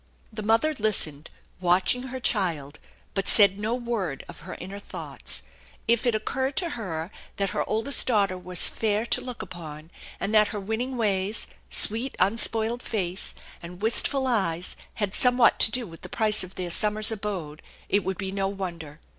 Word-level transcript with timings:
The 0.33 0.41
mother 0.41 0.73
listened, 0.79 1.29
watching 1.59 2.07
her 2.09 2.19
child, 2.19 2.79
but 3.13 3.27
said 3.27 3.59
no 3.59 3.75
wore 3.75 4.17
of 4.27 4.39
her 4.39 4.55
inner 4.59 4.79
thoughts. 4.79 5.43
If 5.87 6.07
it 6.07 6.15
occurred 6.15 6.55
to 6.57 6.71
her 6.71 7.11
that 7.35 7.51
her 7.51 7.63
oldest 7.69 8.07
daughter 8.07 8.35
was 8.35 8.67
fair 8.67 9.05
to 9.05 9.21
look 9.21 9.43
upon, 9.43 9.91
and 10.19 10.33
that 10.33 10.47
her 10.47 10.59
winning 10.59 10.97
ways, 10.97 11.45
sweet, 11.69 12.15
unspoiled 12.17 12.81
face, 12.81 13.35
and 13.61 13.79
wistful 13.83 14.25
eyes 14.25 14.75
had 14.95 15.13
somewhat 15.13 15.59
to 15.59 15.69
do 15.71 15.85
with 15.85 16.01
the 16.01 16.09
price 16.09 16.43
of 16.43 16.55
their 16.55 16.71
summer's 16.71 17.11
abode, 17.11 17.61
it 17.87 18.03
would 18.03 18.17
be 18.17 18.31
no 18.31 18.47
wonder. 18.47 18.99